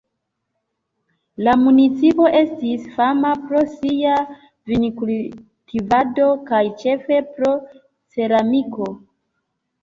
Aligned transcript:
La 1.47 1.51
municipo 1.65 2.25
estis 2.39 2.87
fama 2.95 3.33
pro 3.41 3.61
sia 3.73 4.15
vinkultivado 4.71 6.31
kaj 6.49 6.63
ĉefe 6.81 7.21
pro 7.37 7.53
ceramiko. 8.17 8.91